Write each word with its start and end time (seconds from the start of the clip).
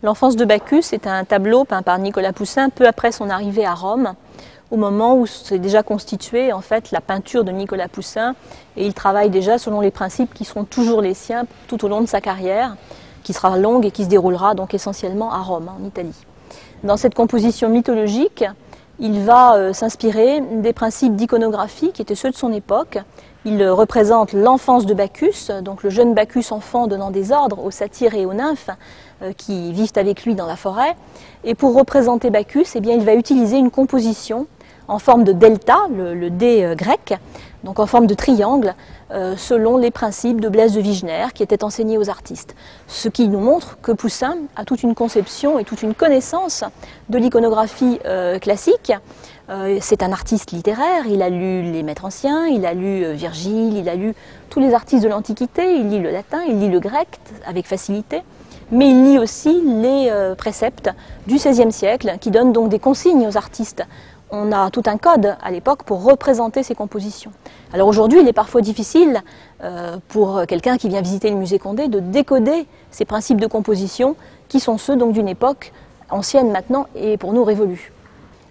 L'enfance 0.00 0.36
de 0.36 0.44
Bacchus 0.44 0.84
est 0.92 1.06
un 1.06 1.24
tableau 1.24 1.64
peint 1.64 1.82
par 1.82 1.98
Nicolas 1.98 2.32
Poussin 2.32 2.70
peu 2.70 2.86
après 2.86 3.12
son 3.12 3.28
arrivée 3.30 3.66
à 3.66 3.74
Rome, 3.74 4.14
au 4.70 4.76
moment 4.76 5.16
où 5.16 5.26
s'est 5.26 5.58
déjà 5.58 5.82
constituée 5.82 6.52
en 6.52 6.60
fait 6.60 6.92
la 6.92 7.00
peinture 7.00 7.44
de 7.44 7.50
Nicolas 7.50 7.88
Poussin, 7.88 8.34
et 8.76 8.86
il 8.86 8.94
travaille 8.94 9.28
déjà 9.28 9.58
selon 9.58 9.80
les 9.80 9.90
principes 9.90 10.32
qui 10.32 10.44
seront 10.44 10.64
toujours 10.64 11.02
les 11.02 11.14
siens 11.14 11.46
tout 11.66 11.84
au 11.84 11.88
long 11.88 12.00
de 12.00 12.06
sa 12.06 12.20
carrière, 12.20 12.76
qui 13.22 13.32
sera 13.32 13.58
longue 13.58 13.84
et 13.84 13.90
qui 13.90 14.04
se 14.04 14.08
déroulera 14.08 14.54
donc 14.54 14.72
essentiellement 14.72 15.32
à 15.32 15.38
Rome, 15.38 15.68
en 15.68 15.84
Italie. 15.84 16.14
Dans 16.84 16.96
cette 16.96 17.14
composition 17.14 17.68
mythologique, 17.68 18.44
il 19.00 19.20
va 19.20 19.54
euh, 19.54 19.72
s'inspirer 19.72 20.40
des 20.40 20.72
principes 20.72 21.14
d'iconographie 21.14 21.92
qui 21.92 22.02
étaient 22.02 22.14
ceux 22.14 22.30
de 22.30 22.36
son 22.36 22.52
époque. 22.52 22.98
Il 23.44 23.62
euh, 23.62 23.72
représente 23.72 24.32
l'enfance 24.32 24.86
de 24.86 24.94
Bacchus, 24.94 25.50
donc 25.62 25.82
le 25.82 25.90
jeune 25.90 26.14
Bacchus 26.14 26.46
enfant 26.50 26.86
donnant 26.86 27.10
des 27.10 27.30
ordres 27.30 27.64
aux 27.64 27.70
satyres 27.70 28.14
et 28.14 28.26
aux 28.26 28.34
nymphes 28.34 28.70
euh, 29.22 29.32
qui 29.32 29.72
vivent 29.72 29.92
avec 29.96 30.24
lui 30.24 30.34
dans 30.34 30.46
la 30.46 30.56
forêt. 30.56 30.96
Et 31.44 31.54
pour 31.54 31.74
représenter 31.74 32.30
Bacchus, 32.30 32.66
eh 32.74 32.80
bien, 32.80 32.94
il 32.94 33.04
va 33.04 33.14
utiliser 33.14 33.56
une 33.56 33.70
composition 33.70 34.46
en 34.88 34.98
forme 34.98 35.22
de 35.22 35.32
delta, 35.32 35.76
le, 35.94 36.30
D 36.30 36.72
grec, 36.74 37.14
donc 37.64 37.80
en 37.80 37.86
forme 37.86 38.06
de 38.06 38.14
triangle, 38.14 38.74
selon 39.36 39.78
les 39.78 39.90
principes 39.90 40.40
de 40.40 40.48
Blaise 40.48 40.74
de 40.74 40.80
Vigener 40.80 41.26
qui 41.34 41.42
étaient 41.42 41.64
enseignés 41.64 41.98
aux 41.98 42.10
artistes. 42.10 42.54
Ce 42.86 43.08
qui 43.08 43.28
nous 43.28 43.40
montre 43.40 43.78
que 43.80 43.90
Poussin 43.90 44.36
a 44.54 44.64
toute 44.64 44.82
une 44.82 44.94
conception 44.94 45.58
et 45.58 45.64
toute 45.64 45.82
une 45.82 45.94
connaissance 45.94 46.64
de 47.08 47.18
l'iconographie 47.18 47.98
classique 48.40 48.92
euh, 49.50 49.78
c'est 49.80 50.02
un 50.02 50.12
artiste 50.12 50.50
littéraire, 50.50 51.06
il 51.06 51.22
a 51.22 51.30
lu 51.30 51.62
les 51.62 51.82
maîtres 51.82 52.04
anciens, 52.04 52.46
il 52.46 52.66
a 52.66 52.74
lu 52.74 53.02
euh, 53.02 53.12
Virgile, 53.12 53.78
il 53.78 53.88
a 53.88 53.94
lu 53.94 54.14
tous 54.50 54.60
les 54.60 54.74
artistes 54.74 55.02
de 55.02 55.08
l'Antiquité, 55.08 55.74
il 55.74 55.88
lit 55.88 56.00
le 56.00 56.10
latin, 56.10 56.42
il 56.46 56.58
lit 56.58 56.68
le 56.68 56.80
grec 56.80 57.08
avec 57.46 57.66
facilité, 57.66 58.20
mais 58.70 58.90
il 58.90 59.04
lit 59.04 59.18
aussi 59.18 59.62
les 59.64 60.08
euh, 60.10 60.34
préceptes 60.34 60.90
du 61.26 61.36
XVIe 61.36 61.72
siècle 61.72 62.16
qui 62.20 62.30
donnent 62.30 62.52
donc 62.52 62.68
des 62.68 62.78
consignes 62.78 63.26
aux 63.26 63.38
artistes. 63.38 63.84
On 64.30 64.52
a 64.52 64.70
tout 64.70 64.82
un 64.86 64.98
code 64.98 65.36
à 65.40 65.50
l'époque 65.50 65.84
pour 65.84 66.04
représenter 66.04 66.62
ces 66.62 66.74
compositions. 66.74 67.32
Alors 67.72 67.88
aujourd'hui, 67.88 68.20
il 68.20 68.28
est 68.28 68.34
parfois 68.34 68.60
difficile 68.60 69.22
pour 70.08 70.42
quelqu'un 70.46 70.76
qui 70.76 70.88
vient 70.88 71.00
visiter 71.00 71.30
le 71.30 71.36
musée 71.36 71.58
Condé 71.58 71.88
de 71.88 72.00
décoder 72.00 72.66
ces 72.90 73.04
principes 73.04 73.40
de 73.40 73.46
composition 73.46 74.16
qui 74.48 74.60
sont 74.60 74.76
ceux 74.78 74.96
donc 74.96 75.12
d'une 75.12 75.28
époque 75.28 75.72
ancienne 76.10 76.50
maintenant 76.50 76.86
et 76.94 77.16
pour 77.16 77.32
nous 77.32 77.44
révolue. 77.44 77.92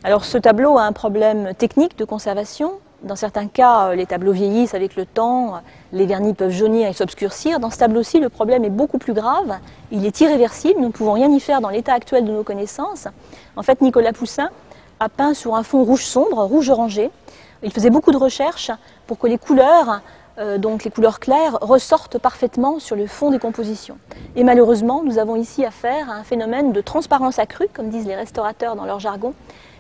Alors 0.04 0.26
ce 0.26 0.38
tableau 0.38 0.78
a 0.78 0.84
un 0.84 0.94
problème 0.94 1.54
technique 1.56 1.98
de 1.98 2.06
conservation. 2.06 2.74
Dans 3.04 3.16
certains 3.16 3.48
cas, 3.48 3.90
euh, 3.90 3.96
les 3.96 4.06
tableaux 4.06 4.32
vieillissent 4.32 4.74
avec 4.74 4.96
le 4.96 5.06
temps, 5.06 5.62
les 5.92 6.06
vernis 6.06 6.34
peuvent 6.34 6.52
jaunir 6.52 6.88
et 6.88 6.94
s'obscurcir. 6.94 7.60
Dans 7.60 7.70
ce 7.70 7.78
tableau-ci, 7.78 8.20
le 8.20 8.30
problème 8.30 8.64
est 8.64 8.70
beaucoup 8.70 8.98
plus 8.98 9.14
grave. 9.14 9.58
Il 9.92 10.06
est 10.06 10.20
irréversible, 10.22 10.80
nous 10.80 10.88
ne 10.88 10.92
pouvons 10.92 11.14
rien 11.14 11.32
y 11.32 11.40
faire 11.40 11.62
dans 11.62 11.70
l'état 11.70 11.94
actuel 11.94 12.26
de 12.26 12.32
nos 12.32 12.44
connaissances. 12.44 13.08
En 13.56 13.64
fait, 13.64 13.82
Nicolas 13.82 14.14
Poussin 14.14 14.50
a 15.00 15.10
peint 15.10 15.34
sur 15.34 15.56
un 15.56 15.64
fond 15.64 15.84
rouge 15.84 16.06
sombre, 16.06 16.44
rouge 16.44 16.70
orangé. 16.70 17.10
Il 17.64 17.72
faisait 17.72 17.90
beaucoup 17.90 18.12
de 18.12 18.18
recherches 18.18 18.72
pour 19.08 19.18
que 19.18 19.28
les 19.28 19.38
couleurs, 19.38 20.02
euh, 20.38 20.58
donc 20.58 20.84
les 20.84 20.92
couleurs 20.92 21.20
claires, 21.20 21.58
ressortent 21.62 22.18
parfaitement 22.18 22.80
sur 22.80 22.96
le 22.96 23.08
fond 23.08 23.32
des 23.32 23.40
compositions. 23.40 23.98
Et 24.36 24.44
malheureusement, 24.44 25.04
nous 25.04 25.18
avons 25.18 25.36
ici 25.36 25.66
affaire 25.66 26.10
à 26.10 26.14
un 26.14 26.24
phénomène 26.24 26.72
de 26.72 26.82
transparence 26.82 27.40
accrue, 27.40 27.68
comme 27.74 27.90
disent 27.90 28.08
les 28.08 28.16
restaurateurs 28.16 28.76
dans 28.76 28.86
leur 28.86 29.00
jargon, 29.00 29.34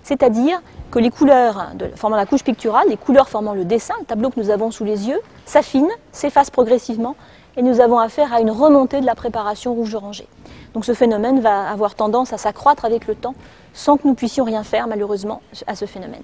c'est-à-dire 0.03 0.61
que 0.89 0.99
les 0.99 1.09
couleurs 1.09 1.71
formant 1.95 2.15
la 2.15 2.25
couche 2.25 2.43
picturale, 2.43 2.87
les 2.87 2.97
couleurs 2.97 3.27
formant 3.27 3.53
le 3.53 3.65
dessin, 3.65 3.93
le 3.99 4.05
tableau 4.05 4.29
que 4.29 4.39
nous 4.39 4.49
avons 4.49 4.71
sous 4.71 4.85
les 4.85 5.09
yeux, 5.09 5.19
s'affinent, 5.45 5.91
s'effacent 6.13 6.49
progressivement, 6.49 7.15
et 7.57 7.63
nous 7.63 7.81
avons 7.81 7.99
affaire 7.99 8.31
à 8.33 8.39
une 8.39 8.51
remontée 8.51 9.01
de 9.01 9.05
la 9.05 9.15
préparation 9.15 9.73
rouge-orangée. 9.73 10.27
Donc 10.73 10.85
ce 10.85 10.93
phénomène 10.93 11.39
va 11.39 11.69
avoir 11.69 11.95
tendance 11.95 12.31
à 12.31 12.37
s'accroître 12.37 12.85
avec 12.85 13.07
le 13.07 13.15
temps, 13.15 13.35
sans 13.73 13.97
que 13.97 14.07
nous 14.07 14.13
puissions 14.13 14.45
rien 14.45 14.63
faire 14.63 14.87
malheureusement 14.87 15.41
à 15.65 15.75
ce 15.75 15.85
phénomène. 15.85 16.23